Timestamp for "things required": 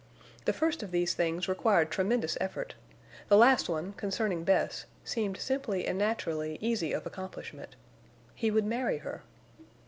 1.13-1.91